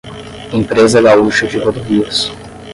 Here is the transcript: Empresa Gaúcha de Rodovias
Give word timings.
Empresa 0.51 0.99
Gaúcha 0.99 1.45
de 1.45 1.59
Rodovias 1.59 2.31